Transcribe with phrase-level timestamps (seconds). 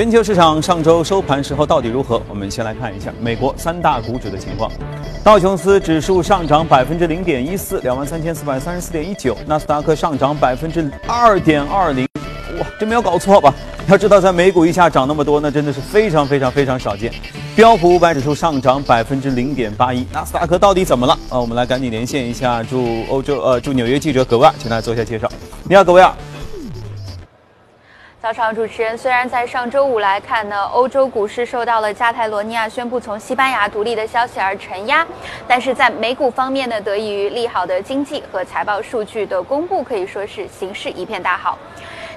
[0.00, 2.22] 全球市场上周收盘时候到底如何？
[2.26, 4.72] 我们先来看一下美国三大股指的情况。
[5.22, 12.08] 道琼斯指数上涨百分之零点一四，两万三千四百三十四点一九；纳斯达克上涨百分之二点二零，
[12.58, 13.54] 哇，这没有搞错吧？
[13.88, 17.12] 要知道，在美股一下涨那么多，那真的是非常非常非常少见。
[17.54, 21.12] 标普五百指数上涨百分之零点八一，纳斯达克到底怎么了？
[21.28, 25.30] 啊，我们来赶紧连线一下驻欧洲呃驻纽约记者葛威尔，请大家做一下介绍。
[25.64, 26.10] 你好，葛威尔。
[28.22, 28.98] 早上，主持人。
[28.98, 35.06] 虽然在上周五来看呢，欧洲股市受到了加泰罗尼亚宣布从西班牙独立的消息而承压，
[35.48, 41.56] 但是在美股方面呢，得益于利好的经济和财报数据的公布，可以说是形势一片大好。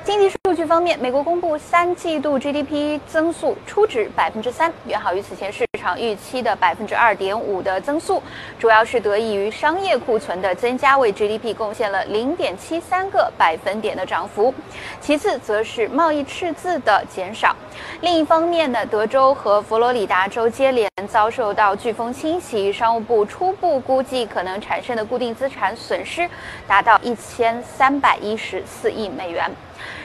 [0.05, 8.21] 经济数据方面，美国公布三季度 GDP 增速初值百分之三，远好于此前市场预期的百分之二点五的增速，
[8.59, 14.53] 主要是得益于商业库存的增加，为 GDP 贡献了零点七三个百分点的涨幅。
[14.99, 17.55] 其次，则是贸易赤字的减少。
[18.01, 26.29] 另一方面呢，德州和佛罗里达州接连遭受到飓风侵袭，商务部初步估计可能产生的固定资产损失
[26.67, 29.49] 达到一千三百一十四亿美元。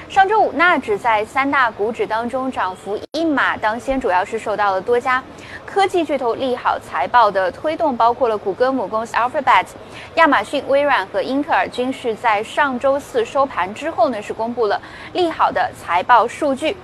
[0.09, 5.23] 上周五，纳指在三大股指当中涨幅一码当先，主要是受到了多家
[5.67, 9.67] 科技巨头利好财报的推动，包括了谷歌母公司 Alphabet、
[10.15, 14.81] 亚马逊、微软和英特尔，均是在上周四收盘之后呢，是公布了
[15.13, 16.75] 利好的财报数据。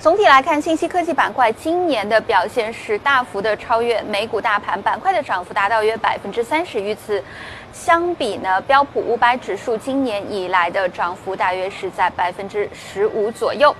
[0.00, 6.80] 总体来看，信息科技板块今年的表现是大幅的超越美股大盘，板块的涨幅达到约百分之三十。
[6.80, 7.22] 与此
[7.72, 13.74] 相比呢，标普五百指数今年以来的涨幅大约是在百分之十五左右。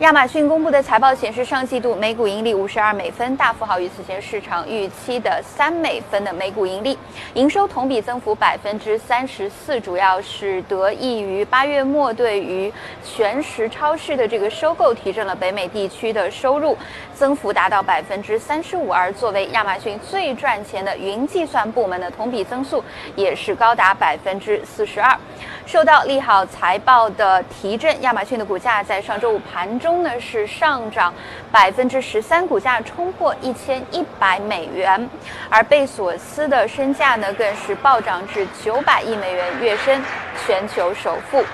[0.00, 6.98] 亚马逊公布的财报显示，上季度每股盈利五十二美分，大幅好于此前市场预期的三美分的每股盈利，
[7.32, 12.70] 营收同比增幅百分之三十四，主要是得益于八月末对于
[13.02, 16.76] 全食超市的这个收购，提振了北美地区的收入，
[17.14, 18.90] 增幅达到百分之三十五。
[18.90, 22.84] 而作为亚马逊最赚钱的云计算部门的同比增速
[23.14, 25.18] 也是高达百分之四十二。
[25.66, 31.12] 受到利好财报的提振，亚马逊的股价在上周五盘中呢是上涨
[31.50, 35.10] 百分之十三，股价冲破一千一百美元，
[35.50, 40.00] 而贝索斯的身价呢更是暴涨至九百亿美元，跃升
[40.46, 41.44] 全球首富。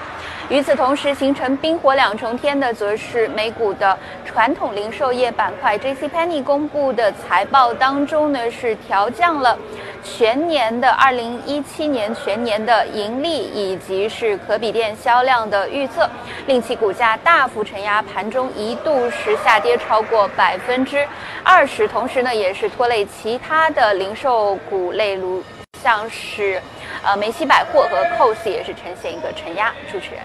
[0.53, 5.79] 与此同时，形成冰火两重天的，则是美股的传统零售业板块。
[5.79, 9.59] J.C.Penney 公布的财报当中呢，是调降了
[10.05, 16.07] 全年的2017年全年的盈利以及是可比店销量的预测，
[16.47, 21.09] 令其股价大幅承压，盘中一度是下跌超过百分之
[21.43, 21.89] 二十。
[21.89, 25.43] 同时呢，也是拖累其他的零售股类，如
[25.83, 26.61] 像是
[27.03, 29.73] 呃梅西百货和 COS 也是呈现一个承压。
[29.91, 30.21] 主持人。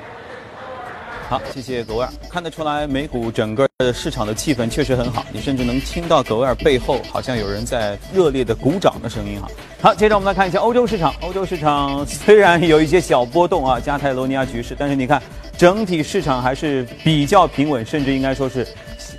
[1.30, 2.10] 好，谢谢格威尔。
[2.30, 9.50] 看得出来，美股整个的市场的气氛确实很好，你甚至能听到格威尔背后好像有人在热烈的鼓掌的声音哈。
[9.82, 11.14] 好，接着我们来看一下欧洲市场。
[11.22, 15.22] 欧洲市场虽然有一些小波动啊，加泰罗尼亚局势，但是你看
[15.58, 18.66] 整体市场还是比较平稳，甚至应该说是，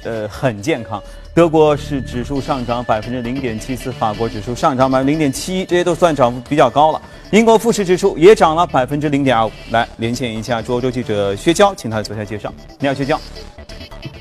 [0.02, 1.02] 呃，很健康。
[1.38, 7.00] 德国是指数上涨百分之零点七四，法国指数上涨百分之零点七一，这些都算涨幅比较高了。
[7.30, 9.52] 英国富时指数也涨了百分之零点二五。
[9.70, 12.52] 来连线一下驻欧洲记者薛娇，请他做下介绍。
[12.80, 13.20] 你好，薛娇。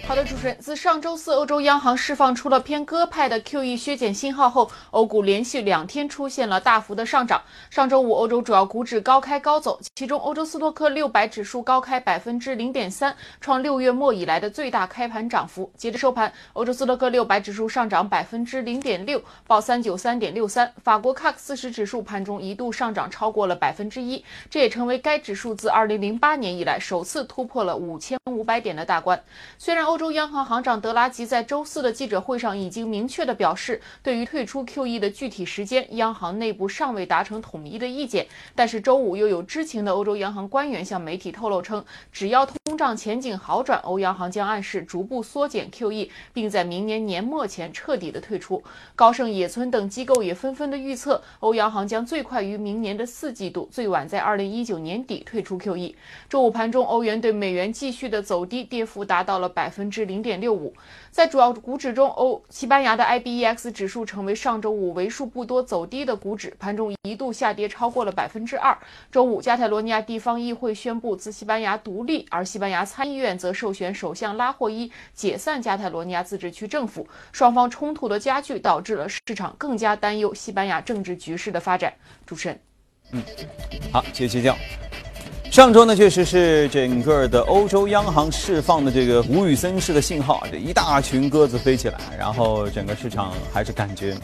[0.08, 7.42] 好的，主持人，自上周四欧洲央行释放出了偏鸽派的 QE 削减信号后，欧股连续两天出现了大幅的上涨。
[7.70, 15.70] 上周五，欧洲主要股指高开高走，其中欧洲斯托克六百指数高开百分之零点三，创六月末以来的最大开盘涨幅。
[15.76, 20.72] 截至收盘，欧洲斯托克六百指数上涨百分之零点六，报三九三点六三。
[20.82, 29.22] 法国 CAC 四十指数盘中一度上涨超过了百分之一，这也成为该指数自二零零八年以来首次突破了五千五百点的大关。
[29.58, 38.28] 虽然欧欧洲央行行长德拉吉在周四的记者会上已经明确地表示，对于退出 QE 的具体时间，央行内部尚未达成统一的意见。
[38.54, 48.64] 但是周五又有知情的欧洲央行官员向媒体透露称，只要通胀前景好转，欧央行将暗示逐步缩减 QE，并在明年年末前彻底的退出。
[48.96, 55.96] 高盛、野村等机构也纷纷的预测，欧央行将最快于明年的四季度，最晚在二零一九年底退出 QE。
[56.30, 59.87] 周五盘中，欧元对美元继续的走低，跌幅达到了百分。
[59.90, 60.74] 之零点六五，
[61.12, 68.78] 在主要股指中，欧西班牙的 IBEX 指数成为上周五为数不多走低的股指，盘中一度下跌超过了百分之二。
[69.12, 77.08] 周五，加泰罗尼亚地方议会宣布自西班牙独立，而西班牙参议院则授权首相拉霍伊解散加泰罗尼亚自治区政府。
[77.32, 81.94] 双方冲突的加剧，导致了市场更加担忧西班牙政治局势的发展。
[82.26, 82.60] 主持人，
[83.12, 83.24] 嗯，
[83.92, 84.58] 好，谢谢谢教。
[85.50, 94.16] 上周呢，确实是整个的欧洲央行释放的这个吴宇森式的信号啊，这一大群鸽子飞起来，然后整个市场还是感觉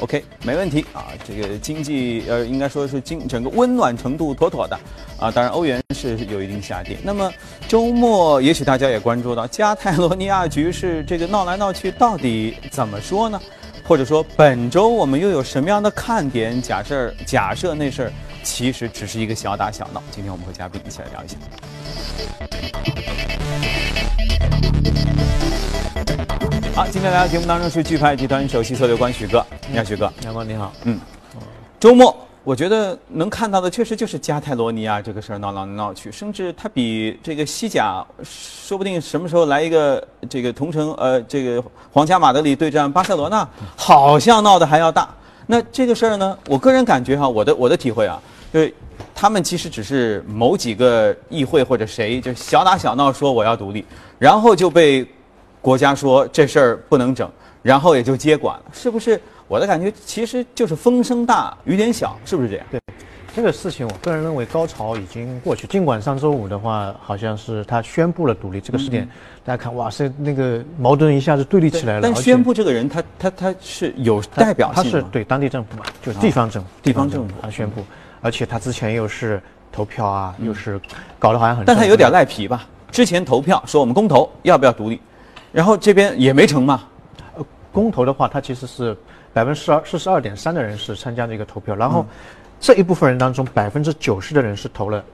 [0.00, 4.80] OK 没问题啊，这个经济呃应该说是经整个温暖程度妥妥的
[5.20, 6.96] 啊，当然欧元是有一定下跌。
[7.02, 7.30] 那么
[7.68, 13.38] 周末也许大家也关注到加泰罗尼亚局势这个闹来闹去，到底怎么说呢？
[13.84, 16.62] 或者说本周我们又有什么样的看点？
[16.62, 18.12] 假设假设那事儿。
[18.42, 20.02] 其实只是一个小打小闹。
[20.10, 21.36] 今天我们和嘉宾一起来聊一下。
[26.74, 29.44] 好，今天来到节目当中是巨派集团首席策略官许哥。
[29.68, 30.12] 你好，许哥。
[30.24, 30.72] 杨光你好。
[30.84, 31.00] 嗯。
[31.80, 41.62] 周末我觉得能看到的确实就是加泰罗尼亚这个事儿闹闹闹去，甚至它比这个西甲，说不定什么时候来一个这个同城呃这个
[41.92, 43.46] 皇家马德里对战巴塞罗那，
[43.76, 45.08] 好像闹得还要大。
[45.50, 48.20] 那这个事儿呢，我个人感觉哈，我的我的体会啊。
[48.52, 48.74] 就是，
[49.14, 53.84] 他们其实只是某几个议会或者谁就小打小闹说我要独立，
[54.18, 55.06] 然后就被
[55.60, 57.30] 国家说这事儿不能整，
[57.62, 59.20] 然后也就接管了，是不是？
[59.46, 62.66] 我的感觉其实就是风声大雨点小，是不是这样？
[62.70, 62.80] 对，
[63.38, 65.64] 这个事情我个人认为高潮已经过去。
[65.68, 69.08] 尽管上周五的话，好像是他宣布了独立，这个事件
[69.44, 72.00] 大家看，哇塞，那个矛盾一下子对立起来了。
[72.02, 77.84] 但宣布这个人，他他他是有代表性，他是对当地政府嘛，就地方政府，地方政府他宣布。
[78.20, 80.80] 而且他之前又是投票啊，又是
[81.16, 82.66] 搞得好像很，但他有点赖皮吧？
[82.90, 85.00] 之前投票说我们公投要不要独立，
[85.52, 86.82] 然后这边也没成嘛。
[87.36, 88.96] 呃，公投的话，他其实是
[89.32, 92.04] 百分之四二四十二点三的人是参加这个投票，然后
[92.60, 95.04] 这一部分人当中，百分之九十的人是投了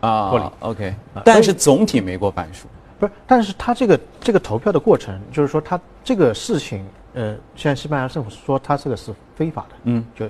[0.00, 0.94] 啊过 OK，
[1.24, 2.66] 但是总体没过半数。
[2.98, 6.84] 不是，但是他这个这个投票的过程，就是说他这个事情，
[7.14, 10.26] 呃，现在西班牙政府说他这个是非法的，嗯，就。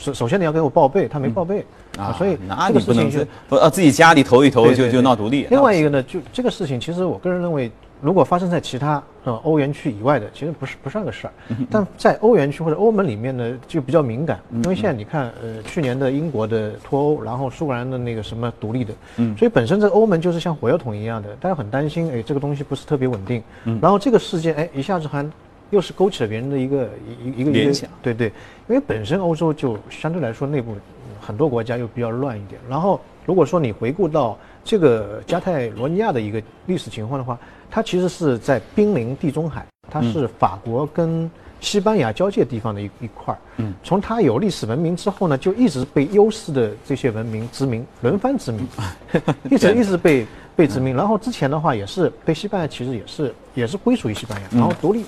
[0.00, 1.66] 首首先你要给我报备，他没报备
[1.98, 5.48] 啊，所以那你不能就呃自己家里投一投就就闹独立。
[5.50, 7.68] 另外一个呢，就这个事情，其实我个人认为，
[8.00, 11.32] 如果发生在其他呃欧元区以外的，其实不是不算个事儿。
[11.70, 18.94] 但在欧元区或者欧盟里面呢，就比较敏感，因为现在你看，呃，去年的英国的脱欧，然后苏格兰的那个什么独立的，
[19.36, 23.42] 所以本身这个欧盟就是像火药桶一样的，大家很担心，哎，这个东西不是特别稳定。
[23.80, 25.28] 然后这个事件，哎，一下子还。
[25.70, 26.88] 又是勾起了别人的一个
[27.22, 28.28] 一一个联想，对对，
[28.68, 30.74] 因为本身欧洲就相对来说内部
[31.20, 32.60] 很多国家又比较乱一点。
[32.68, 37.38] 然后如果说你回顾到这个加泰罗尼亚的一个历史情况的话，
[37.70, 41.30] 它其实是在濒临地中海，它是法国跟
[41.60, 43.38] 西班牙交界地方的一一块儿。
[43.58, 48.66] 嗯，从它有历史文明之后呢，就一直被优势的这些文明殖民，轮番殖民，
[49.50, 50.26] 一直一直被。
[50.58, 55.04] 被殖民，然后之前的话也是被西班牙，其实也是也是归属于西班牙，然后独立，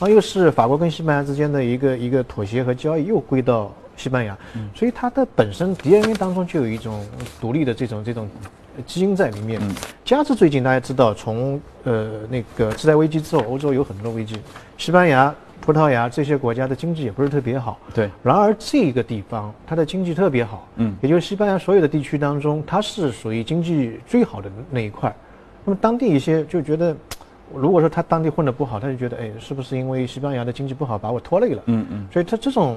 [0.00, 4.36] 然后又是法国跟西班牙之间的一个一个妥协和交易，又归到西班牙，
[4.74, 7.06] 所以它的本身 DNA 当中就有一种
[7.38, 8.26] 独立的这种这种
[8.86, 9.60] 基因在里面。
[10.02, 14.36] 加之最近大家知道，从呃那个次贷危机之后，欧洲有很多危机，
[14.78, 15.32] 西班牙。
[15.62, 18.08] 葡萄牙这些国家的经济也不是特别好，对。
[18.22, 25.14] 然而这个地方它的经济特别好，嗯，也就是西班牙所有的地区当中，它是属于经济最好的那一块。
[25.66, 26.96] 那么当地一些就觉得，
[27.54, 31.62] 如果说他当地混得不好，他就觉得，哎，是不是因为西班牙的经济不好把我拖累了？
[31.66, 32.08] 嗯嗯。
[32.12, 32.76] 所以他这种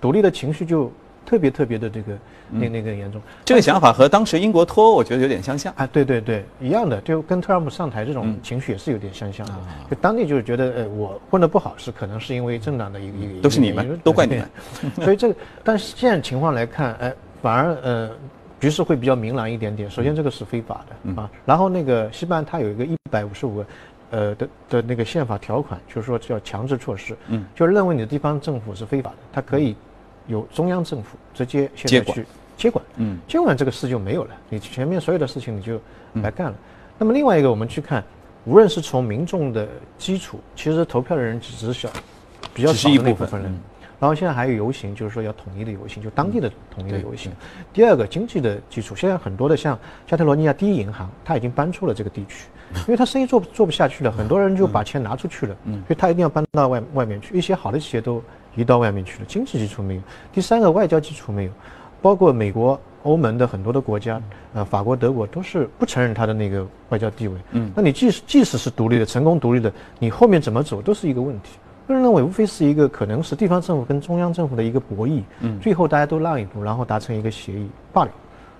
[0.00, 0.90] 独立的情绪就。
[1.26, 2.16] 特别特别的这个
[2.48, 9.52] 那那个严重，这个想法和当时英国脱欧我觉得有点相像啊，对对对，一样的，就跟特朗普上台这种情绪也是有点相像的。
[9.90, 14.50] 就当地就是觉得，呃，我混得不好是可能是因为政党的一个一个都是你们，都怪你们。
[15.04, 18.10] 所以这个，但是现在情况来看，哎，反而呃
[18.58, 19.90] 局势会比较明朗一点点。
[19.90, 23.66] 首先这个是非法的啊，然后那个西班牙它有一个一百五十五个
[24.10, 29.76] 呃的的那个宪法条款，就是说叫强制措施，嗯，就是认为你的地方政府是非法的，它可以。
[30.30, 35.80] 由中央政府直接接去，接管，嗯，接管这个事就没有了，你前面所有的事情你就
[36.22, 36.54] 白干了。
[36.98, 38.04] 那么另外一个，我们去看，
[38.44, 41.88] 无论是从民众的基础，其实投票的人只是小，
[42.52, 43.58] 比较少的那部分人。
[43.98, 47.32] 然后现在还有游行，就是说要统一的游行，就当地的统一的游行。
[47.72, 52.44] 第二个，经济的基础，现在很多的像加泰罗尼亚第一银行，它已经搬出了这个地区，
[52.74, 57.36] 因为他生意做做不下去了，很多人就把钱拿出去了，所以他一定要搬到外外面去。
[57.36, 58.22] 一些好的企业都。
[58.56, 60.00] 移到外面去了，经济基础没有。
[60.32, 61.50] 第三个，外交基础没有，
[62.02, 64.20] 包括美国、欧盟的很多的国家，
[64.52, 67.34] 呃，法国、德国都是不承认他的那个外交地位。
[67.52, 71.50] 嗯，那你即使即使是独立的，成功独立的，你后面怎么走都是一个问题。
[71.86, 75.22] 个人认为，无非是一个可能是地方政府跟中央政府的一个博弈。
[75.38, 78.10] 嗯，最后大家都让一步，然后达成一个协议罢了。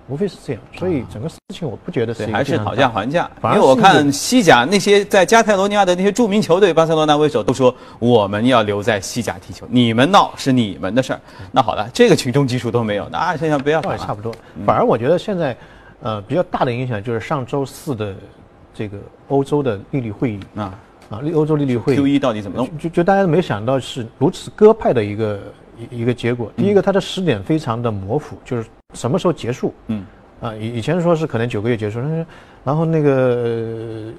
[0.09, 3.29] 无非是这样，所以整个事情我不觉得是还是讨价还价。
[3.43, 11.21] 因为我看西甲那些在加泰罗尼亚的那些著名球队，巴塞罗那为首都说我们要留在西甲踢球，你们闹是你们的事儿。
[11.51, 14.33] 那好了，这个群众基础都没有，那想想不要也差不多。
[14.65, 15.55] 反而我觉得现在，
[16.01, 18.15] 呃，比较大的影响就是上周四的
[18.73, 18.97] 这个
[19.27, 20.73] 欧洲的利率会议啊
[21.09, 22.67] 啊，利欧洲利率会议 Q 一到底怎么弄？
[22.77, 25.39] 就就就大家没想到是如此鸽派的一个
[25.91, 26.51] 一一个结果。
[26.55, 29.73] 第一个，它的时点非常的模糊，就是什么时候结束？
[29.87, 30.03] 嗯，
[30.41, 32.25] 啊，以以前说是可能九个月结束，但是
[32.63, 34.13] 然后那个呃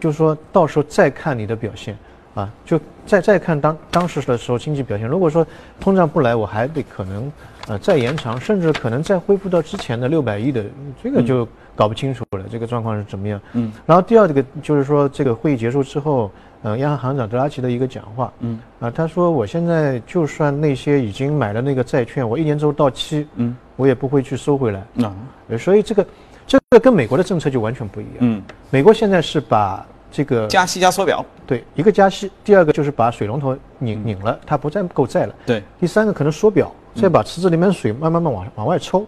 [0.00, 1.96] 就是说到时候再看你的表现
[2.34, 5.06] 啊，就再再看当当时的时候经济表现。
[5.06, 5.46] 如果说
[5.78, 7.32] 通胀不来，我还得可能
[7.68, 10.64] 呃再延长，甚至可能再恢复到之前的六百亿的，
[11.00, 13.40] 这个就搞不清楚了，这个状况是怎么样？
[13.52, 16.28] 嗯，然后第二个就是说这个会议结束之后，
[16.62, 24.80] 呃，央行行长德拉奇的一个讲话，嗯，啊，他说我现在就算那些已经买了那个债券，我一年之后到期，嗯，我也不会去收回来。
[25.02, 25.14] 啊，
[25.48, 26.06] 呃所以这个
[26.46, 28.14] 这个跟美国的政策就完全不一样。
[28.20, 35.34] 嗯，美国现在是把这个加息加缩表，对一个加息，第二个就是把水龙头拧拧了，它不再购债了。
[35.46, 39.06] 对，第三个可能缩表，再把池子里面的水慢慢慢往往外抽。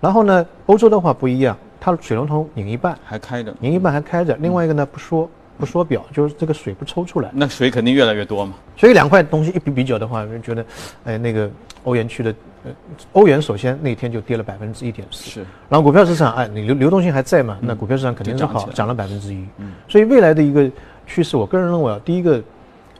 [0.00, 5.30] 然后呢，欧洲的话不一样，它水龙头拧一半，还开着，拧一半还开着，另外一个呢不缩
[5.62, 7.30] 不缩表，就是这个水不抽出来。
[7.32, 8.54] 那水肯定越来越多嘛。
[8.76, 10.66] 所以两块东西一比比较的话，就觉得，
[11.04, 11.48] 哎，那个
[11.84, 12.72] 欧元区的，呃，
[13.12, 17.56] 欧元首先那天就跌了百分之一点四，是，然后股票市场，哎，你流流动性还在嘛？
[17.60, 19.46] 那股票市场肯定是好涨了百分之一。
[19.58, 20.68] 嗯所以未来的一个
[21.06, 22.42] 趋势，我个人认为啊，第一个，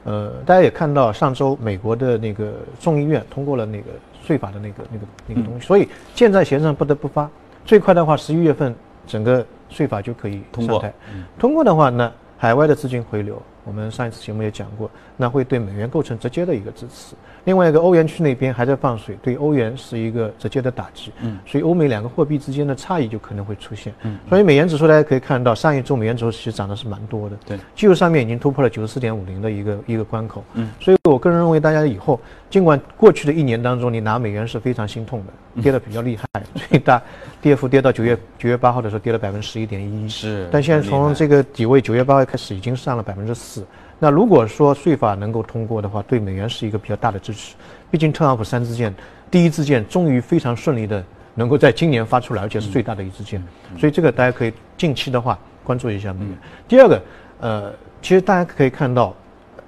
[0.05, 3.87] 呃，大家也看到上周美国的那个众议院通过了那个
[4.25, 7.29] 税法的那个那个那个东西，所以箭在弦上不得不发，
[7.65, 8.73] 最快的话十一月份
[9.05, 10.93] 整个税法就可以通过上台。
[11.39, 12.11] 通过的话呢，
[12.43, 17.15] 海外的资金回流，我们上一次节目也讲过，那会对美元构成直接的一个支持。
[17.45, 21.09] 另外一个欧元区那边还在放水，对欧元是一个直接的打击。
[21.21, 23.93] 嗯，所以欧美两个货币之间的差异就可能会出现。
[24.01, 27.37] 嗯，所以美元指数大家可以看到，上一周美元指数其实涨的是蛮多的。
[27.45, 30.43] 对，技术上面已经突破了九十四点五零的一个一个关口。
[30.55, 32.19] 嗯，所以我个人认为，大家以后
[32.53, 36.27] 尽管过去的一年当中你拿美元是非常心痛的，跌得比较厉害，
[36.69, 37.01] 最大
[37.41, 40.07] 跌幅跌到九月九月八号的时候跌了百分之十一点一。
[40.07, 43.65] 是但现在从这个底位九月八号开始已经上了百分之四。
[43.97, 47.55] 那如果说税法能够通过的话，对美元是一个比较大的支持。
[47.89, 48.93] 毕竟特朗普三支箭，
[49.31, 53.43] 第一支箭终于非常顺利的能够在今年发出来，而且是最大的一支箭，
[53.79, 56.37] 所以这个大家可以近期的话关注一下美元。
[56.67, 57.01] 第二个，
[57.39, 59.11] 呃，其实大家可以看到，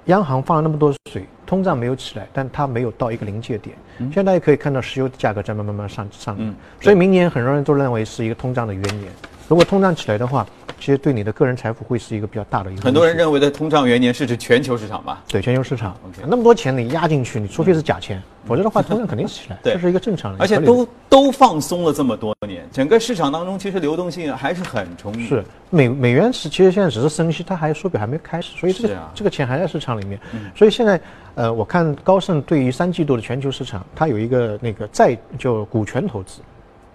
[0.04, 3.76] 央行放了那么多水，通胀没有起来，但它没有到一个临界点。
[3.98, 9.10] 现在大家可以看到石油的价格在慢慢慢慢上上来，所以明年很多人都认为是一个通胀的元年。
[9.48, 10.44] 如果通胀起来的话，
[10.80, 12.82] 其实对你的个人财富会是一个比较大的一个。
[12.82, 15.22] 很多人认为的通胀元年是指全球市场吧？
[15.28, 25.28] 对全球市场那么多钱你压进去，你除非是假钱，否则的话通胀肯定是起来，对这是一个正常的，而且都都放松了这么多年，整个市场当中其实流动性还是很充裕。
[25.28, 30.18] 是美美元是其实现在只是升息，它还缩表还没开始，所以这个、啊这个钱还在市场里面。
[30.56, 31.00] 所以现在
[31.36, 36.40] 呃，我看高盛对于三季度的全球市场，它有一个那个债就股权投资，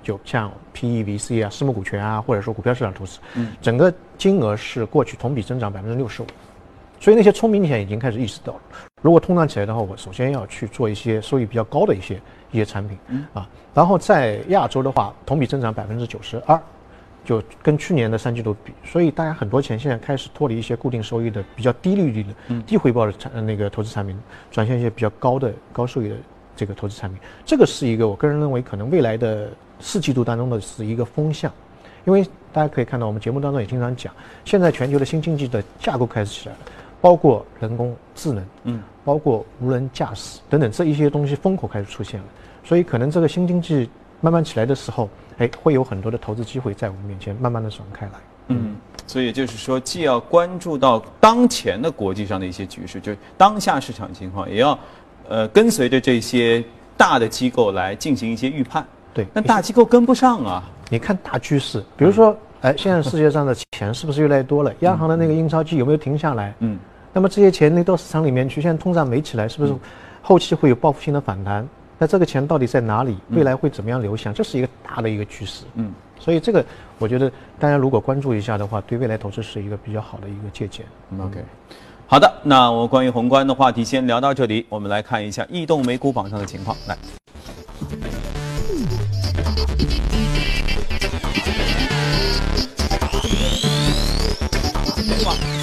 [0.03, 3.19] 就像 PE、VC 啊、私募股权啊，或者说股票市场投资，
[3.61, 6.25] 整个金额是过去同比增长百分之六十五。
[6.99, 8.59] 所以那些聪明钱已经开始意识到了，
[9.01, 12.95] 如果通胀起来的话，我首先要去做一些收益比较高的一些一些产品，
[13.33, 16.61] 啊，然后在亚洲的话，同比增长百分之九十二，
[17.25, 24.15] 就跟去年的三季度比，所以大家很多钱现在开始脱离一些固定收益的比较低利率的、低回报的产呃那个投资产品，
[24.51, 26.15] 转向一些比较高的高收益的
[26.55, 27.19] 这个投资产品。
[27.43, 29.49] 这个是一个我个人认为可能未来的
[29.81, 31.51] 四季度当中的是一个风向，
[32.05, 32.23] 因为
[32.53, 34.13] 大家可以看到我们节目当中也经常讲，
[34.45, 36.61] 现在全球的新经济的架构开始起来了，
[36.99, 42.25] 包括人工智能，嗯，包括无人驾驶等等这一些东西风口开始出现了，
[42.63, 48.11] 所以可能这个新经济慢慢起来的时候，哎，会有很多的投资机会在我们面前慢慢的展开来。
[48.47, 48.75] 嗯，
[49.07, 54.77] 所以也就是说，既要关注到当前的国际上的一些局势，就是当下市场情况，也要
[55.29, 56.61] 呃跟随着这些
[56.97, 58.85] 大的机构来进行一些预判。
[59.13, 60.63] 对，那大机构跟不上啊。
[60.89, 64.73] 你看大趋势，比如说，哎，现在世界上的钱是不是越来越多了？
[64.81, 66.53] 央行的那个印钞机有没有停下来？
[66.59, 66.77] 嗯，
[67.13, 69.73] 那么这些钱那到市场里面去，现在通胀没起来，是不是
[70.21, 71.67] 后期会有报复性的反弹？
[71.97, 73.17] 那这个钱到底在哪里？
[73.29, 74.33] 未来会怎么样流向？
[74.33, 75.63] 这是一个大的一个趋势。
[75.75, 76.65] 嗯，所以这个
[76.97, 80.85] 我觉得大家如果关注一下的话，对未来投资是一个比较好的一个借鉴。
[81.11, 81.43] 嗯 OK，
[82.07, 86.75] 好的，那我关于宏观的话题先聊到这里，我们来看一下异动美股榜上的情况。
[86.87, 86.97] 来，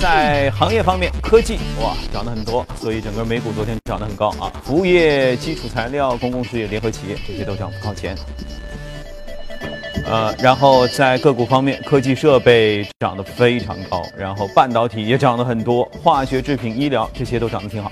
[0.01, 4.53] 在行业方面，科技哇涨得很多，所以整个美股昨天涨得很高啊。
[4.63, 8.17] 服务业、基础材料、公共事业、联合企业这些都涨幅靠前。
[10.07, 17.91] 呃，然后在个股方面，科技设备涨得非常高，然后半导体也涨得很多，化学制品、医疗这些都涨得挺好。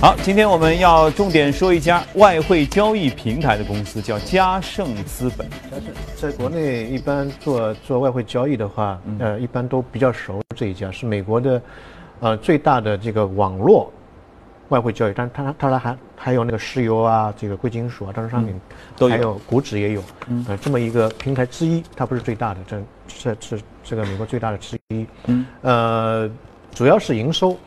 [0.00, 5.44] 好，今天我们要重点说一家外汇交易平台的公司，叫嘉盛资本。
[5.68, 11.60] 嘉盛在国内一般做做外汇交易的话，呃，一般都比较熟这一家，是美国的，
[12.20, 13.92] 呃，最大的这个网络
[14.68, 18.54] 外汇交易，但它它还还有那个石油啊，这个贵金属啊，当然商品
[18.96, 19.16] 都有。
[19.16, 20.02] 还有股指也有，
[20.46, 26.30] 呃，这么一个平台之一，它不是最大的，这这是这个美国最大的之一，嗯，呃，
[26.72, 27.58] 主要是营收。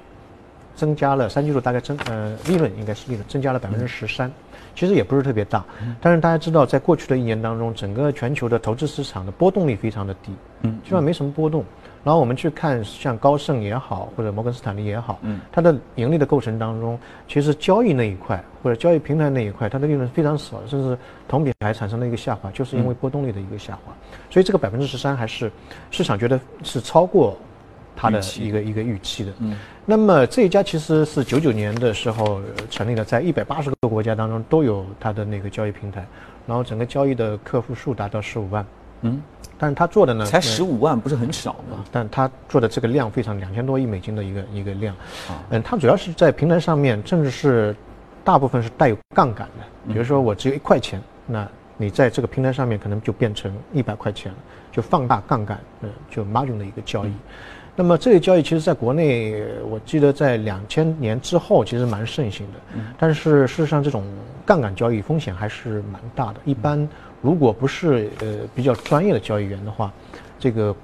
[0.82, 4.32] 增加了三季度大概增呃利润应该是利润增加了百分之十三，
[4.74, 5.64] 其实也不是特别大，
[6.02, 10.32] 但是大家知道在过去的一年当中，整个全球的投资市场的波动率非常的低，
[10.64, 11.64] 嗯，基本上没什么波动。
[12.04, 16.98] 然后我们去看像高盛也好，或者摩根斯坦利也好，嗯，它的盈利的构成当中，
[17.28, 20.98] 其实交易那一块或者交易平台那一块，它的利润非常少，甚至
[21.28, 23.94] 同比还产生了一个下滑，就是因为波动率的一个下滑。
[24.32, 25.52] 所以这个百分之十三还是
[25.92, 27.38] 市场觉得是超过。
[27.96, 29.56] 它的一个一个预期的，嗯，
[29.86, 36.06] 那么这一家其实是九九年的时候成立的，在一百八十个国家当中都有它的那个交易平台，
[36.48, 38.66] 然后整个交易的客户数达到十五万，
[39.02, 39.22] 嗯，
[39.58, 41.84] 但是他做的呢才十五万，不是很少吗？
[41.92, 44.96] 但他做的这个量非常两千多亿美金的一个一个量，
[45.50, 47.76] 嗯，它主要是在平台上面，甚至是
[48.24, 54.38] 大部分是带有杠杆的，比如说我只有一块钱，那你在这个平台上面可能就变成一百块钱了，
[54.72, 57.12] 就放大杠杆，嗯，就 margin 的一个交易。
[57.76, 62.60] 那么这个交易其实在国内，我记得在两千年之后其实蛮盛行的，
[63.00, 64.04] 但是事实上这种
[64.46, 66.36] 杠杆交易风险还是蛮大的。
[66.44, 66.88] 一般
[67.22, 69.92] 如果不是呃比较专业的交易员的话，
[70.38, 70.76] 这个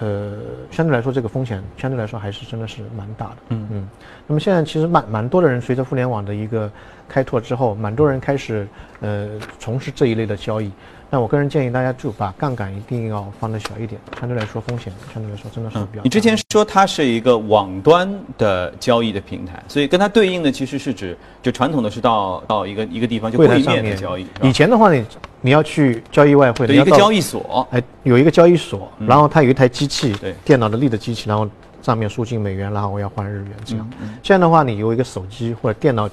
[0.00, 3.36] 呃相对来说这个风险相对来说还是真的是蛮大的。
[3.50, 3.88] 嗯嗯。
[4.26, 6.70] 那么现在其实蛮蛮多的人随着互联网的一个
[7.08, 8.66] 开拓之后，蛮多人开始
[9.00, 9.28] 呃
[9.60, 10.70] 从事这一类的交易。
[11.14, 16.02] 那我个人建议大家就把杠杆一定要放的小一点，相对来说风险相对来说真的是比较。
[16.02, 24.26] 你之前说它是一个网端的交易的平台，所以跟它对应的其实是指就传统的是到到一个一个地方就柜面的交易。
[24.40, 25.04] 以前的话，你
[25.42, 31.46] 你要去交易外汇，的一个交易所，哎，有一个交易所，然后它有一台机器，对，电脑的立的机器，然后
[31.82, 33.86] 上面输进美元，然后我要换日元这样。
[34.22, 36.08] 现在的话，你有一个手机或者电脑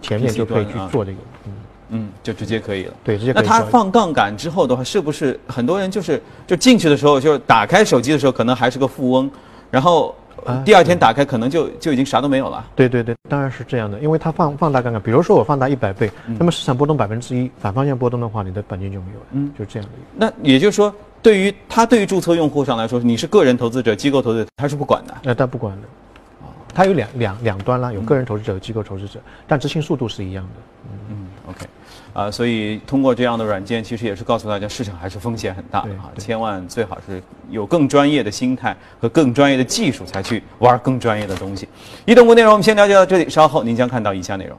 [0.00, 1.52] 前面就可以去做这个，嗯。
[1.90, 2.94] 嗯，就直接可以了。
[3.02, 3.32] 对，直接。
[3.32, 9.30] 那它放杠杆之后的话，是不是很多人就是就进去的时候，就打开手机的时候，可能还是个富翁，
[9.70, 10.14] 然后
[10.64, 12.64] 第二天打开可能就就已经啥都没有了。
[12.76, 19.26] 对对对，当然是这样的，因为它放放大杠杆，比如说我放大一百倍，那么市场波动百分之一，反方向波动的话，你的本金就没有了。
[19.32, 19.94] 嗯，就这样的。
[20.14, 25.14] 那也就是说，对于他对于注册用户上来说，你是个人投资者、机构投资者，他是不管的。
[25.22, 25.88] 那他不管的。
[26.74, 30.90] 它有两两两端啦，有个人投资者、有机构投资者，但执行速度是一样的。
[31.10, 31.66] 嗯，OK。
[32.14, 41.68] 啊，所以通过这样的软件，其实也是告诉大家，市场还是风险很大的啊，千万最好是有更专业的心态和更专业的技术，才去玩更专业的东西。
[42.06, 44.58] 移动部内容我们先了解到这里，稍后您将看到以下内容。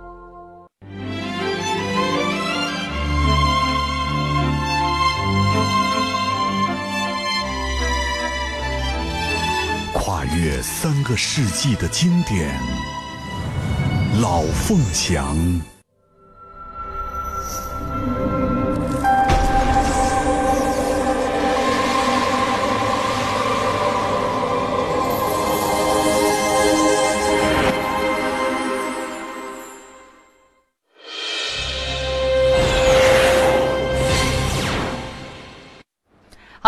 [10.61, 12.59] 三个世纪的经典，
[14.21, 15.70] 老凤祥。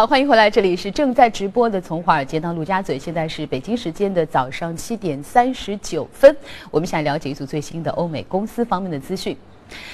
[0.05, 6.35] 欢迎回来，这里是正在直播的从华尔街到陆家嘴，现在是北京时间的早上七点三十九分。
[6.69, 9.35] 我们想了解一组最新的欧美公司方面的资讯。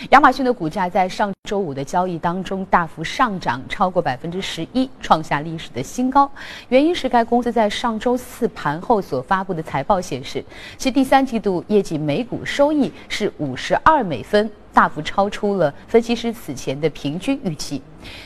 [0.09, 6.29] 亚马逊的股价在上周五的交易当中大幅上涨，超过百分之十一，创下历史的新高。
[6.69, 10.43] 原因是该公司在上周四盘后所发布的财报显示，
[10.75, 14.49] 其第三季度业绩每股收益是五十二美分。
[14.73, 17.81] 大幅超出了分析师此前的平均预期。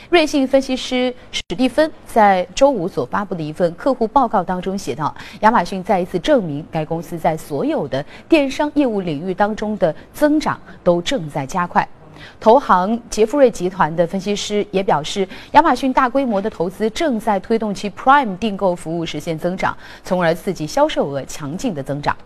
[0.08, 11.86] 瑞信分析师史蒂芬在周五所发布的一份客户报告当中写道：“亚马逊再一次证明，该公司在所有的电商业务领域当中的增长都正在加快。”
[12.40, 22.16] 投行杰富瑞集团的分析师也表示，亚马逊大规模的投资正在推动其 Prime 订购服务实现增长，从而刺激销售额强劲的增长。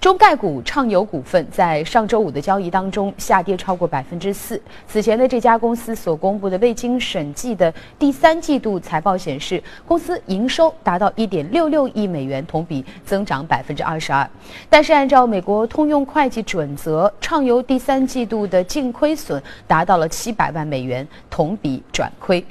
[0.00, 4.60] 中概股畅游股份在上周五的交易当中下跌超过百分之四。
[4.86, 14.28] 此前的这家公司所公布的未经审计的第三季度财报显示，公司营收达到一点六六亿美元，同比增长百分之二十二。
[14.70, 22.44] 但是按照美国通用会计准则，畅游第三季度的净亏损达到了七百万美元，同比转亏。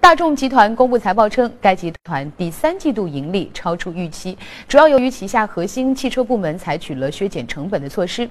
[0.00, 8.28] 大众集团公布财报称，该集团第三季度盈利超出预期，主要由于旗下核心汽车部门采取了削减成本的措施。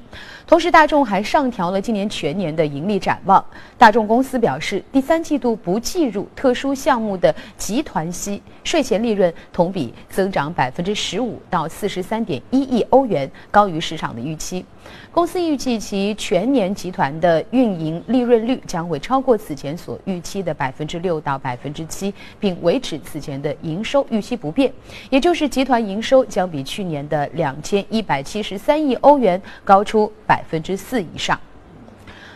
[0.48, 3.44] 同时，大众还上调了今年全年的盈利展望。
[3.78, 14.64] 大众公司表示，第三季度不计入特殊项目的集团息税前利润同比增长百分之十五到四十三点一亿欧元，高于市场的预期。
[15.12, 24.72] 公司预计其全年集团的运营利润率将会超过此前所预期的百分之六到百分之七，并维持此前的营收预期不变，
[25.10, 31.40] 也就是集团营收将比去年的两千一百七十三亿欧元高出百分之四以上。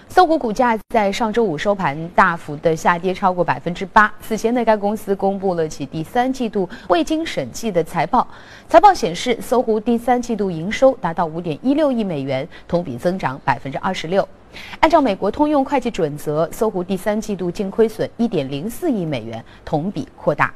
[0.09, 4.11] 搜狐股价在上周五收盘大幅的下跌超过百分之八。
[4.19, 8.27] 此前呢，该公司公布了其第三季度未经审计的财报，
[8.67, 14.27] 财报显示，搜狐第三季度营收达到五点一六亿美元，同比增长百分之二十六。
[14.79, 20.51] 按照美国通用会计准则，搜狐第三季度净亏损一点零四亿美元，同比扩大。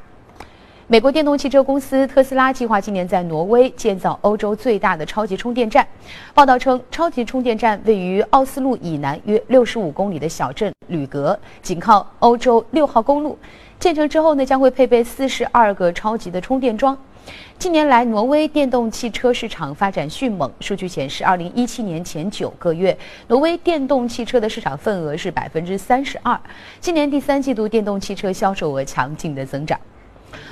[0.86, 5.86] 美国电动汽车公司特斯拉计划今年在挪威建造欧洲最大的超级充电站。
[6.34, 13.38] 报道称，超级充电站位于奥斯陆以南约六十五公里的小镇吕格，紧靠欧洲六号公路。
[13.80, 16.94] 建成之后呢，将会配备四十二个超级的充电桩。
[17.58, 20.52] 近年来，挪威电动汽车市场发展迅猛。
[20.60, 22.94] 数据显示，二零一七年前九个月，
[23.28, 26.38] 挪威电动汽车的市场份额是百分之三十二。
[26.78, 29.80] 今年第三季度，电动汽车销售额强劲的增长。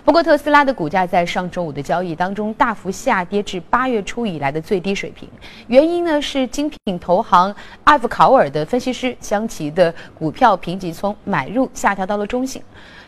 [0.04, 5.28] 不过，特斯拉的股价在上周五的交易当中大幅下跌至八月初以来的最低水平。
[5.66, 12.62] 原因呢是精品投行艾弗考尔的分析师将其的股票评级从买入下调到了中性，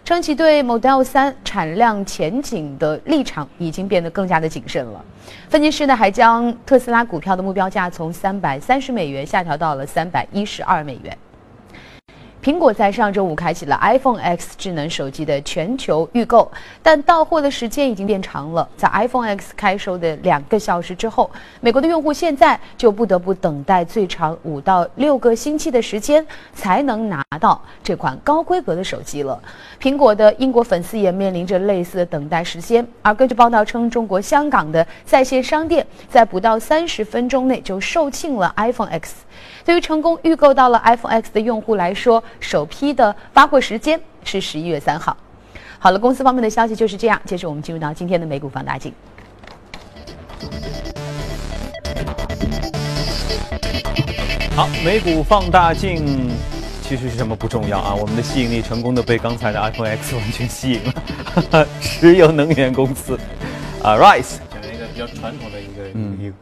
[0.05, 5.05] 称其对 Model 3产量前景的立场已经变得更加的谨慎了。
[5.49, 11.17] 分析师呢还将特斯拉股票的目标价从三百三十美元下调到了三百一十二美元。
[12.45, 16.53] 苹果在上周五开启了 iPhone X 智能手机的全球预购，
[16.83, 18.69] 但到货的时间已经变长了。
[18.77, 21.31] 在 iPhone X 开售的两个小时之后，
[21.63, 29.41] 美国的用户现在就不得不等待最长五到六个星期的时间才能拿到这款高规格的手机了。
[29.81, 32.87] 苹果的英国粉丝也面临着类似的等待时间。
[33.01, 39.15] 而根据报道称，中国香港的在线商店在不到三十分钟内就售罄了 iPhone X。
[39.65, 45.17] 对于成功预购到了 iPhone X 的用户来说，首批的发货时间是十一月三号。
[45.79, 47.19] 好了，公司方面的消息就是这样。
[47.25, 48.93] 接着我们进入到今天的美股放大镜。
[54.55, 56.31] 好，美股放大镜
[56.83, 57.95] 其实是什么不重要啊？
[57.95, 61.67] 我们的吸引力成功的被刚才的 iPhone X 完全吸引了。
[61.81, 63.19] 石油能源公司
[63.83, 66.35] 啊，Rise 讲一个比较传统的一个一个，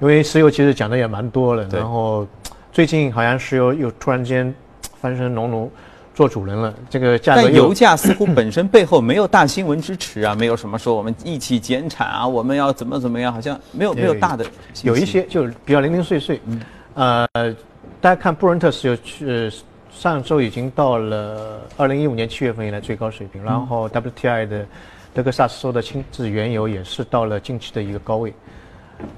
[0.00, 2.26] 因为石油其实讲的也蛮多了，然后。
[2.74, 4.52] 最近好像石油又突然间
[5.00, 5.70] 翻身农奴
[6.12, 7.42] 做主人了，这个价格。
[7.42, 14.44] 但油价似乎本身背后没有大新闻支持啊，没有什么说我们一起减产啊，我们要怎么怎么样，好像没有没有大的。
[14.82, 16.40] 有一些就比较零零碎碎。
[16.46, 16.60] 嗯。
[16.94, 17.56] 呃，
[18.00, 19.48] 大家看布伦特石油去
[19.92, 24.66] 上周已经到了二零一五年七月份以来最高水平，然后 WTI 的
[25.14, 28.34] 德克萨斯州的轻质原油也是到了近期的一个高位。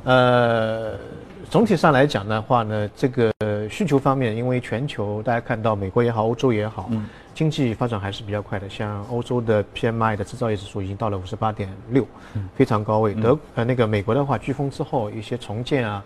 [0.05, 0.92] 呃。
[1.49, 3.33] 总体上来讲的话呢，这个
[3.71, 6.91] 需求方面，因为全球大家看到美国也好，欧洲也好，
[7.35, 8.69] 经济发展还是比较快的。
[8.69, 12.07] 像欧洲的 PMI 的制造业指数已经到了五十八点六，
[12.57, 13.15] 非常高位。
[13.15, 16.05] 德呃那个美国的话，飓风之后一些重建啊，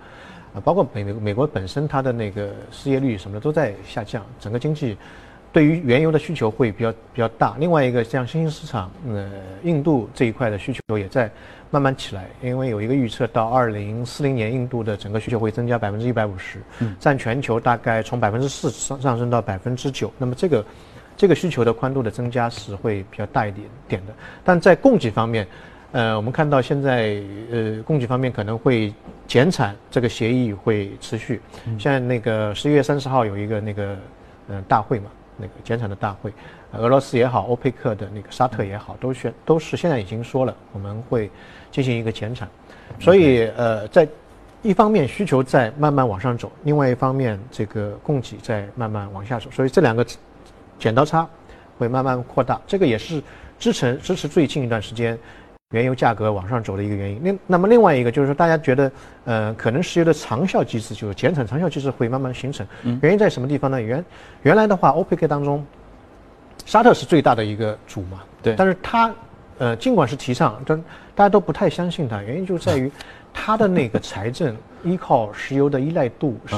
[0.55, 4.97] 啊包括美美美国本身它的那个失业率什么的都在下降，整个经济。
[5.53, 9.31] 对于原油的需求会比较比较大，另外一个像新兴市场，呃，
[9.63, 11.31] 印度这一块的需求也在
[11.71, 16.61] 慢慢起来，因为有一个预测到二零四零年，印度的整个需求会增加百分之一百五十，
[16.99, 20.65] 占全球大概从百分之四上上升到百分之九，那么这个
[21.17, 24.13] 这个需求的宽度的增加是会比较大一点点的，
[24.45, 25.47] 但在供给方面，
[25.93, 28.93] 呃，我们看到现在呃，供给方面可能会
[29.27, 31.41] 减产，这个协议会持续。
[31.79, 33.97] 现在那个十一月三十号有一个那个
[34.49, 35.11] 嗯大会嘛，
[35.41, 36.33] 那个减产的大会，
[36.73, 41.31] 俄罗斯也好，欧佩克的那个沙特也好，都宣都是现在已经说了，我们会
[41.71, 42.49] 进行一个减产。
[42.99, 44.07] 所以呃，在
[44.63, 50.05] 一方面需求在慢慢往上走，另外一方面这个供给在慢慢往下走，所以这两个
[50.79, 51.27] 剪刀差
[51.79, 53.23] 会慢慢扩大，这个也是
[53.59, 55.19] 支撑支持最近一段时间。
[55.73, 58.91] 原油价格往上走的一个原因，另那么另外一个就是说，大家觉得，
[59.25, 62.67] 呃，可能石油的长效机制，就是减产长效机制会慢慢形成。
[63.01, 63.81] 原因在什么地方呢？
[63.81, 64.05] 原
[64.43, 65.65] 原来的话，欧佩克当中，
[66.67, 68.57] 沙特是最大的一个主嘛，对。
[68.57, 69.15] 但是它，
[69.59, 70.77] 呃，尽管是提倡，但
[71.15, 72.91] 大家都不太相信它，原因就在于
[73.33, 76.57] 它的那个财政依靠石油的依赖度是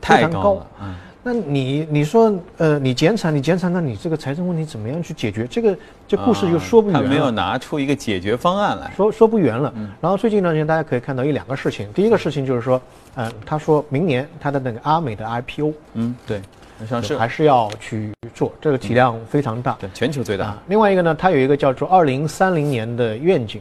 [0.00, 0.66] 非常高。
[0.80, 0.94] 嗯。
[1.26, 5.44] 那你你说呃你减产你减产那你这个财政问题怎么样去解决？
[5.44, 7.02] 这个这故事就说不圆。
[7.02, 9.74] 他没有拿出一个解决方案来说说不圆了。
[10.00, 11.92] 然后最近一段时间大家可以看到一两个事情。
[11.92, 12.80] 第一个事情就是说，
[13.16, 16.40] 呃，他说明年他的那个阿美的 IPO，嗯，对，
[16.88, 20.56] 上市还是要去做，这个体量非常大，对，全球最大。
[20.68, 23.60] 另外一个呢，它有一个叫做二零三零年的愿景，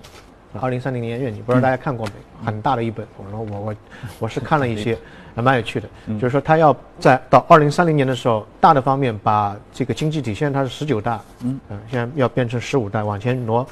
[0.61, 2.13] 二零三零年愿景，不知道大家看过没？
[2.45, 3.75] 很大的一本，我说我我
[4.19, 4.95] 我是看了一些。
[5.35, 11.59] 还蛮有趣的，就是说他要在到二零三零年的时候，大的方面把这个经济体，现在它是十九大，嗯，
[11.91, 13.67] 现在要变成十五大，往前挪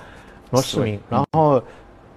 [0.50, 1.64] 挪四名，然后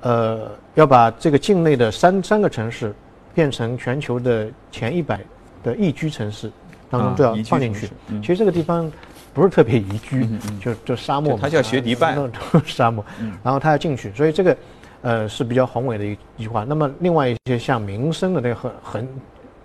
[0.00, 2.92] 呃要把这个境内的三三个城市
[3.34, 5.20] 变成全球的前一百
[5.62, 6.50] 的宜居城市
[6.90, 7.88] 当中都要放进去。
[8.20, 8.90] 其实这个地方
[9.32, 10.28] 不是特别宜居，
[10.60, 12.18] 就就沙漠，他叫学迪拜
[12.66, 13.04] 沙漠，
[13.44, 14.56] 然后他要进去，所以这个
[15.02, 16.64] 呃是比较宏伟的一句话。
[16.64, 19.08] 那么另外一些像民生的那个很很。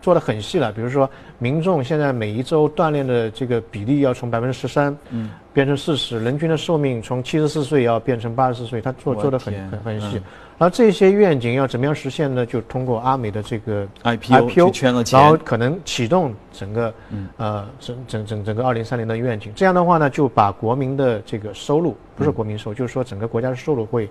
[0.02, 10.22] 做的很细了，比如说民众现在每一周锻炼的这个比例要从百分之十三，嗯，变成四十，人均的寿命从七十四岁要变成八十四岁，他做做的很很很细。
[10.58, 12.46] 然后这些愿景要怎么样实现呢？
[12.46, 16.94] 就通过阿美的这个 IPO 圈了钱，然后可能启动整个
[17.38, 19.52] 呃整整整整个二零三零的愿景。
[19.56, 24.10] 这样的话呢，就把国民的这个收入，不是国民收入，就是说整个国家的收入会。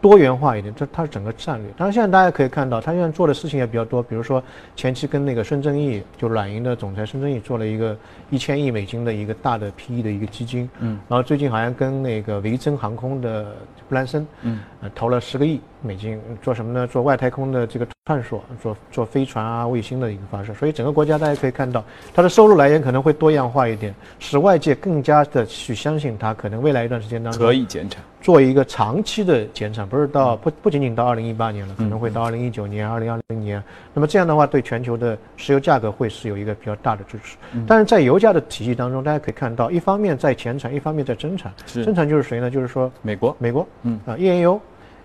[0.00, 1.70] 多元化一点，这它是整个战略。
[1.76, 4.02] 当然，现在大家可以看到，它现在做的事情也比较多。
[4.02, 4.42] 比如说，
[4.74, 7.96] 前期跟那个孙正义，就软银的总裁孙正义做了一个
[8.30, 10.68] 一千亿美金的一个大的 PE 的一个基金。
[10.78, 10.98] 嗯。
[11.08, 13.54] 然后最近好像跟那个维珍航空的
[13.88, 14.60] 布兰森，嗯，
[14.94, 16.86] 投了十个亿美金，做什么呢？
[16.86, 20.52] 做外太空的这个探索，做做飞船啊、卫星的一个发射。
[20.54, 28.02] 所以整个国家大家可以看到，它的收入来源可能会多样化一点，使外界更加的去相信它可能未来一段时间当中可以减产。
[28.20, 33.62] 做一个长期的减产，不是到不不仅仅到二零一八年了，可能会到二零一九年、二零二零年。
[33.94, 37.38] 那么这样的话，对全球的石油价格会是有一个比较大的支持。
[37.66, 41.50] 但是在油价的体系当中，大家可以看到，一方面在减产，一方面在增产。
[41.64, 42.50] 增产就是谁呢？
[42.50, 44.60] 就是说美国，美国，嗯啊，页岩油，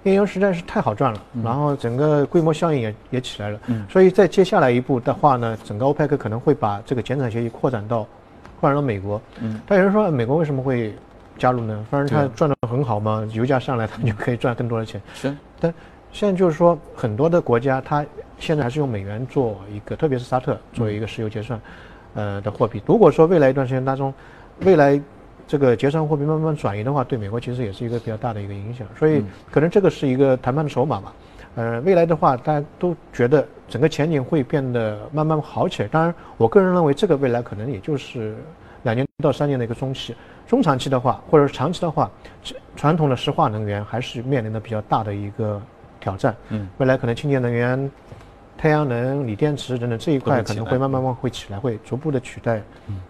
[0.05, 3.59] 页岩油实在是太好赚了，然后整个规模效应也也起来了。
[3.89, 8.07] 所以在接下来一步的话呢，整个欧佩克可能会把这个减产协议扩展到
[8.59, 9.21] 扩展到美国。
[9.41, 10.93] 嗯，但有人说，美国为什么会？
[11.37, 15.01] 加入呢，反正他赚的很好嘛，油价上来，他就可以赚更多的钱。
[15.13, 15.73] 是，但
[16.13, 18.05] 现在就是说，很多的国家，它
[18.39, 21.59] 现在还是用美元做一个，特别是沙特作为一个石油结算，
[22.13, 22.81] 呃的货币。
[22.85, 24.13] 如果说未来一段时间当中，
[24.61, 24.97] 未来
[25.47, 28.87] 这个结算货币慢慢转移的话，对美国其实也是一个比较大的一个影响。
[28.97, 31.13] 所以，可能这个是一个谈判的筹码吧。
[31.55, 35.87] 呃，未来的话，大家都觉得整个前景会变得慢慢好起来。
[35.87, 38.35] 当然，我个人认为，这个未来可能也就是
[38.83, 40.15] 两年到三年的一个中期。
[40.47, 42.11] 中长期的话，或者是长期的话，
[42.75, 45.61] 传统的石化能源还是面临的比较大的一个
[45.99, 46.35] 挑战。
[46.49, 47.89] 嗯，未来可能清洁能源、
[48.57, 52.61] 太阳能、锂电池等等这一块可能会慢慢慢会起来，会逐步的取代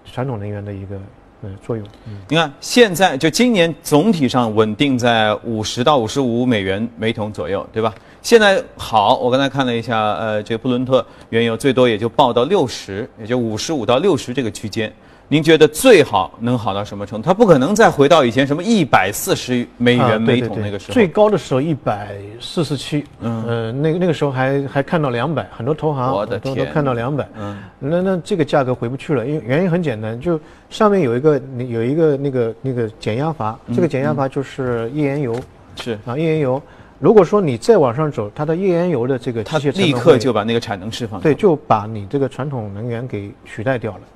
[0.05, 0.97] 传统能源的一个
[1.43, 1.85] 嗯作用。
[2.07, 7.93] 嗯你看，现在就今年总体上稳定在五十到五十五美元每桶左右，对吧？
[8.21, 14.91] 现在好，我刚才看了一下，呃，这个布伦特原油最多也就报到六十，也就五十五到六十这个区间。
[15.27, 17.25] 您觉得最好能好到什么程度？
[17.25, 20.93] 它不可能再回到以前什么一百四十美元每桶那个时候。
[20.93, 27.27] 最高的时候一百四十七，嗯，呃，那个那个时候还还看到两百，很多投行都都看到两百。
[27.39, 35.35] 嗯，那那这个价格回不去了，因为原因很简单，就上面有一个有一个那个那个减压阀，这个减压阀就是页岩油。
[35.77, 36.61] 是啊，页岩油，
[36.99, 41.19] 如果说你再往上走，它的页岩油的这个它立刻就把那个产能释放。
[41.19, 44.14] 对，就把你这个传统能源给取代掉了啊。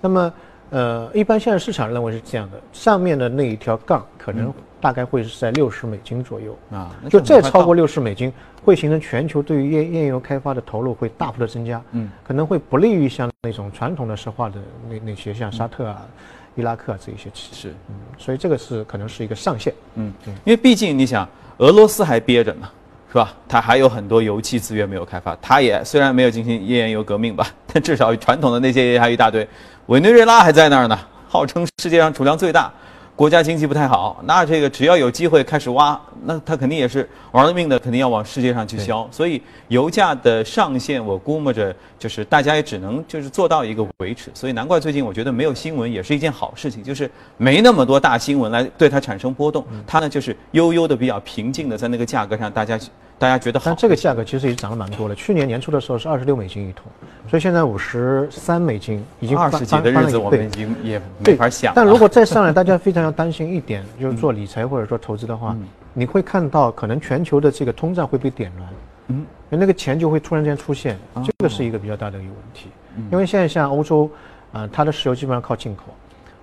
[0.00, 0.32] 那么，
[0.70, 8.32] 呃，一般现在市场认为是这样的，上面的那一条杠可能大概会是在六十美金左右啊，就再超过六十美金，
[8.64, 14.56] 会形成全球对于页页岩油开发的投入会大幅的增加，嗯，可能会不利于像那种传统的石化的
[14.88, 16.06] 那那些像沙特啊、
[16.54, 20.12] 伊拉克啊这一些企是，嗯，所以这个是可能是一个上限，嗯，
[20.44, 22.68] 因为毕竟你想，俄罗斯还憋着呢，
[23.08, 23.34] 是吧？
[23.48, 29.48] 它还有很多油气资源没有开发，它也虽然没有进行页岩油革命吧，但至少传统的那些还有一大堆，
[29.88, 30.98] 委内瑞拉还在那儿呢，
[31.30, 32.70] 号称世界上储量最大。
[33.16, 39.08] 国家经济不太好，那这个只要有机会开始挖，那他肯定也是玩了命的，肯定要往世界上去销。
[39.10, 44.30] 所以油价的上限，我估摸着就是大家也只能就是做到一个维持。
[44.34, 52.78] 所以难怪最近我觉得没有新闻也是一件好事情，就是没那么多大新闻来对它产生波动，它呢就是悠悠的比较平静的在那个价格上，大家。
[53.18, 55.14] 大家觉得好，但这个价格其实也涨了蛮多了。
[55.14, 56.84] 去年年初的时候是二十六美金一桶，
[57.28, 61.72] 所以现在五十三美金已经二十几的日子我们已经也没法想。
[61.74, 65.56] 但如果再上来，大家非常要担心一点，就是做理财或者说投资的话，
[65.92, 68.68] 你会看到可能全球的这个通胀会被点燃，
[69.08, 72.68] 嗯，那个钱就会突然间出现，这个是一个比较大的一个问题。
[73.10, 74.08] 因为现在像欧洲，
[74.52, 75.84] 啊，它的石油基本上靠进口，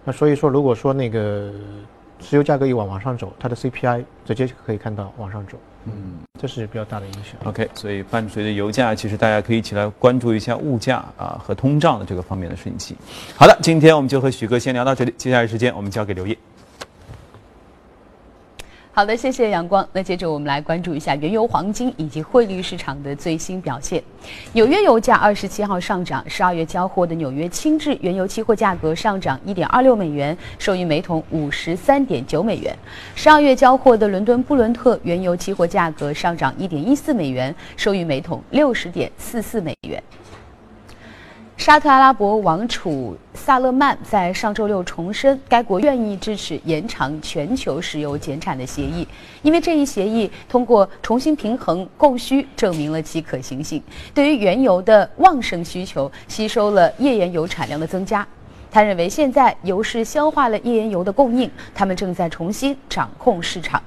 [0.04, 1.52] 那所以说如果说那个
[2.20, 5.58] 石油价格一往往上走，它的 CPI 直接可以看到往上走。
[5.86, 7.34] 嗯，这是比较大的影响。
[7.46, 12.96] OK，所以伴随着油价，其实大家可以一起来关注一下物价啊和通胀的这个方面的信息。
[13.36, 16.38] 好的，今天我们就和许哥先聊到这里，接下来时间我们交给刘烨。
[18.96, 19.86] 好的，谢谢阳光。
[19.92, 24.02] 那接着我们来关注一下原油、黄金以及汇率市场的最新表现。
[24.54, 32.74] 纽约油价二十七号上涨，十二月交货的纽约轻质原油期货价格上涨一点二六美元，收于每桶五十三点九美元。
[33.16, 40.02] 十二月交货的伦敦布伦特原油期货价格上涨一点一四美元，收于每桶六十点四四美元。
[41.58, 49.08] 沙特阿拉伯王储萨勒曼在上周六重申，该国愿意支持延长全球石油减产的协议，
[49.42, 53.82] 因为这一协议通过重新平衡供需，证明了其可行性。
[54.14, 58.28] 对于原油的旺盛需求，吸收了页岩油产量的增加。
[58.70, 63.82] 他认为，现在油市消化了页岩油的供应，他们正在重新掌控市场。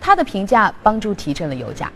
[0.00, 1.90] 他的评价帮助提振了油价。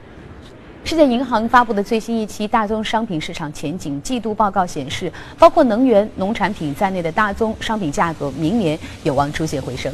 [0.89, 9.93] 世界银行发布的最新一期大宗商品市场前景季度报告显示，包括能源、农产品在内的大宗商品价格明年有望出现回升。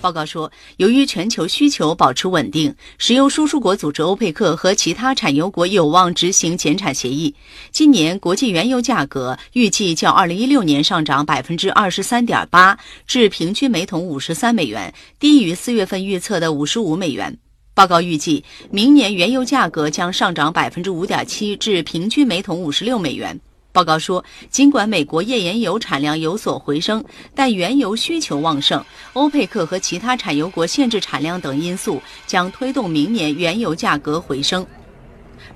[0.00, 7.34] 报告说，由于全球需求保持稳定，石油输出国组织欧佩克和其他产油国有望执行减产协议。
[7.70, 17.36] 今年国际原油价格预计较2016年上涨百分之二十三点八，至平均每桶五十三美元，低于四月份预测的五十五美元。
[17.74, 23.38] 报告预计，明年原油价格将上涨百分之五点七，至平均每桶五十六美元。
[23.72, 28.80] 报告说，尽管美国页岩油产量有所回升，但原油需求旺盛，
[29.14, 34.64] 欧佩克和其他产油国限制产量等因素将推动明年原油价格回升。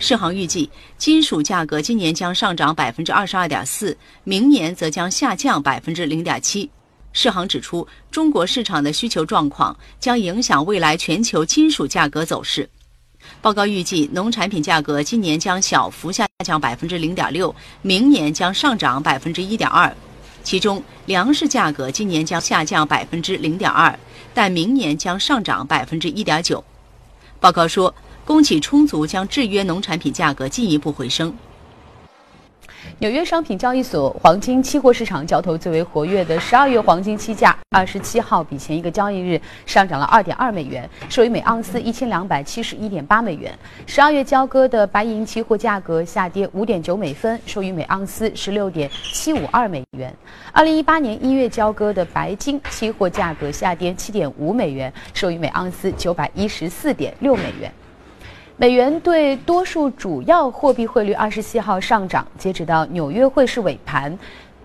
[0.00, 6.68] 世行预计，金属价格今年将上涨百分之二十二点四，明年则将下降百分之零点七。
[7.12, 12.68] 世行指出，中国市场的需求状况将影响未来全球金属价格走势。
[13.40, 19.94] 报告预计，农产品价格今年将小幅下降百分之零点六，明年将上涨百分之一点二。
[20.44, 23.99] 其中，粮食价格今年将下降百分之零点二，
[24.33, 26.64] 但明年将上涨百分之一点九。
[27.40, 27.94] 报告说，
[28.25, 31.37] 供给充足将制约农产品价格进一步回升。
[33.00, 43.56] 纽约商品交易所黄金期货市场交投最为活跃的十二月黄金期价，二十七号比前一个交易日上涨了二点二美元，收于每盎司一千两百七十一点八美元。
[43.86, 50.12] 十二月交割的白银期货价格下跌五点九美分，收于每盎司十六点七五二美元。
[50.52, 57.72] 二零一八年一月交割的白金期货价格下跌七点五美元，收于每盎司九百一十四点六美元。
[58.61, 64.18] 美元对多数主要货币汇率二十七号上涨，截止到纽约汇市尾盘，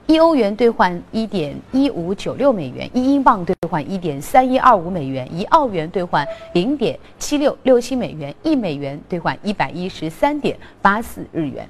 [0.07, 11.63] 一欧元兑换一点一五九六美元，一英镑兑换一点三一二五美元，一澳元兑换零点七六六七美元，一美元兑换一百一十三点八四日元。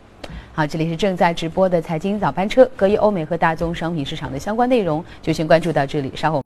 [0.53, 6.41] 好，这里是正在直播的财经早班车，隔夜欧美和大宗商品市场的相关内容就先关注到这里，稍后。